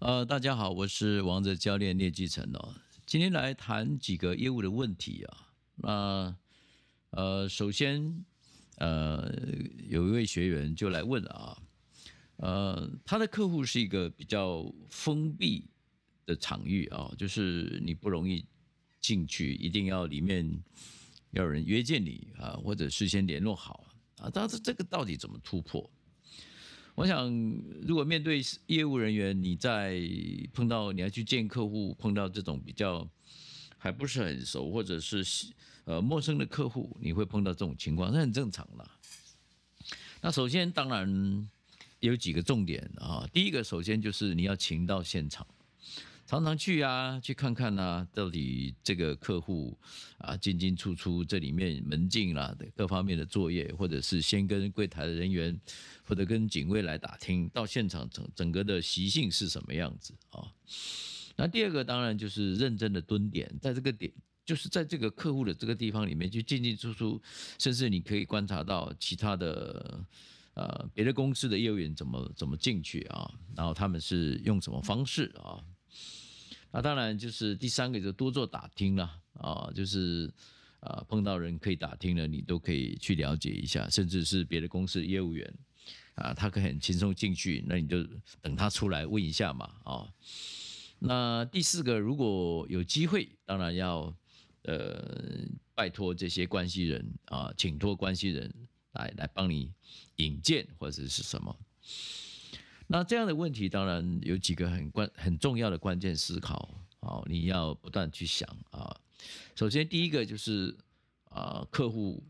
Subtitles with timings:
[0.00, 2.74] 呃，大家好，我是王者教练聂继成哦。
[3.06, 5.48] 今天来谈几个业务的问题啊。
[5.76, 6.36] 那
[7.10, 8.24] 呃，首先
[8.78, 9.32] 呃，
[9.88, 11.62] 有一位学员就来问了啊，
[12.36, 15.70] 呃，他的客户是一个比较封闭
[16.26, 18.44] 的场域啊，就是你不容易
[19.00, 20.44] 进去，一定要里面
[21.30, 23.86] 要有人约见你啊，或者事先联络好
[24.18, 24.28] 啊。
[24.30, 25.88] 但是这个到底怎么突破？
[26.94, 27.28] 我想，
[27.82, 30.00] 如果面对业务人员，你在
[30.52, 33.08] 碰到你要去见客户，碰到这种比较
[33.76, 35.24] 还不是很熟或者是
[35.86, 38.88] 呃陌生的客户，你会碰到这种情况，那很正常的。
[40.20, 41.48] 那首先当然
[41.98, 45.44] 有几个重点啊，第一个首先就是你要请到现场。
[46.34, 49.78] 常常去啊，去看看啊，到底这个客户
[50.18, 55.56] 啊进进出出，这里面门禁啦各方面的作业，或者是先跟柜台的人员
[56.02, 60.50] 或者跟警卫来打听，到现场整整个的习性是什么样子啊？
[61.36, 64.12] 那第二个当然就是认真的蹲点，在这个点，
[64.44, 67.22] 就是在这个客户的这个地方里面去进进出出，
[67.60, 70.04] 甚至你可以观察到其他的
[70.54, 75.62] 呃别的公司的业务员怎么怎么进去啊，然后他们是用什么方式啊？
[76.74, 80.28] 那当然就是第三个，就多做打听了啊，就是
[80.80, 85.54] 啊碰到人可以打听的，你都可以去了解一下，甚至是别的公司的业务员
[86.16, 88.04] 啊，他可以很轻松进去，那你就
[88.42, 90.12] 等他出来问一下嘛啊。
[90.98, 94.12] 那第四个，如果有机会，当然要
[94.62, 98.52] 呃拜托这些关系人啊，请托关系人
[98.94, 99.70] 来来帮你
[100.16, 101.56] 引荐或者是什么。
[102.86, 108.94] 那这样的问题当然有几个很关很重要的关键思考啊，你要不断去想啊。
[109.56, 110.76] 首先第一个就是
[111.30, 112.22] 啊，客户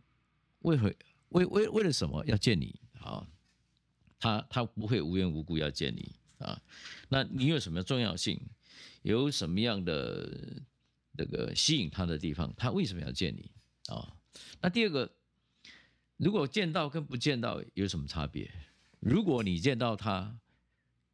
[0.60, 0.92] 为何
[1.30, 3.26] 为为为了什么要见你啊？
[4.18, 6.60] 他他不会无缘无故要见你啊。
[7.08, 8.40] 那你有什么重要性？
[9.02, 10.62] 有什么样的
[11.12, 12.54] 那个吸引他的地方？
[12.56, 13.50] 他为什么要见你
[13.88, 14.16] 啊？
[14.60, 15.10] 那第二个，
[16.16, 18.50] 如果见到跟不见到有什么差别？
[19.00, 20.38] 如果你见到他，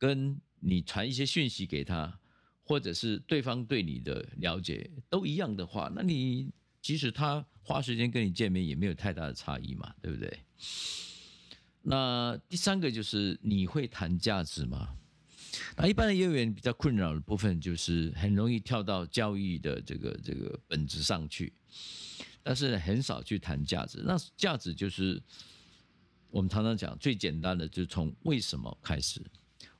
[0.01, 2.19] 跟你传一些讯息给他，
[2.65, 6.51] 或者是对方对你的了解都一样的话，那你
[6.81, 10.41] 即使他花时间跟你见面，也没有太大的差异嘛，对不对？
[11.83, 14.97] 那第三个就是你会谈价值吗？
[15.77, 21.53] 那一般的业务员比较困扰的部分就是很容易跳到交易的这个这个本质上去，
[22.43, 24.03] 但是很少去谈价值。
[24.03, 25.23] 那价值就是
[26.31, 29.21] 我们常常讲最简单的，就是从为什么开始。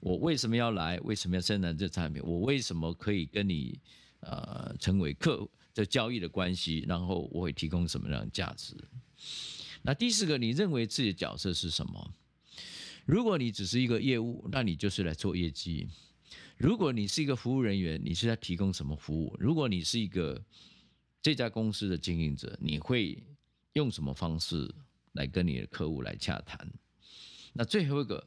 [0.01, 0.99] 我为什么要来？
[1.01, 2.23] 为什么要生产这产品？
[2.25, 3.79] 我为什么可以跟你
[4.21, 6.85] 呃成为客的交易的关系？
[6.89, 8.75] 然后我会提供什么样的价值？
[9.83, 12.15] 那第四个，你认为自己的角色是什么？
[13.05, 15.87] 如果你只是一个业务，那你就是来做业绩；
[16.57, 19.37] 如果你是一个服务人员，你是在提供什么服务？
[19.39, 20.43] 如果你是一个
[21.21, 23.23] 这家公司的经营者，你会
[23.75, 24.75] 用什么方式
[25.13, 26.67] 来跟你的客户来洽谈？
[27.53, 28.27] 那最后一个。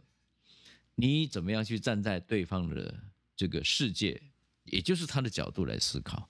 [0.95, 2.93] 你怎么样去站在对方的
[3.35, 4.21] 这个世界，
[4.65, 6.29] 也就是他的角度来思考，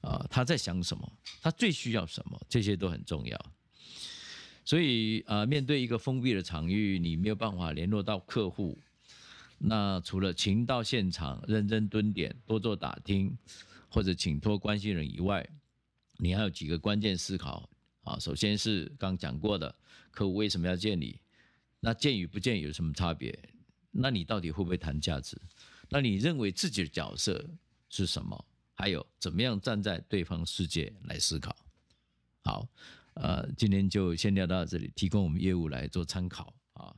[0.00, 3.52] 啊，他在想什么，他最需要什么，这些都很重要。
[4.64, 8.78] 所以啊，面对一个封闭的场域，你没有办法联络到客户，
[9.58, 13.36] 那除了请到现场认真蹲点，多做打听，
[13.88, 15.48] 或者请托关系人以外，
[16.18, 17.68] 你还有几个关键思考
[18.04, 18.18] 啊。
[18.18, 19.74] 首先是刚讲过的，
[20.10, 21.20] 客户为什么要见你？
[21.80, 23.38] 那见与不见有什么差别？
[23.90, 25.40] 那你到底会不会谈价值？
[25.88, 27.44] 那你认为自己的角色
[27.88, 28.44] 是什么？
[28.74, 31.56] 还有怎么样站在对方世界来思考？
[32.44, 32.68] 好，
[33.14, 36.94] 呃，今天就先聊到这里，提供我们业务来做参考啊。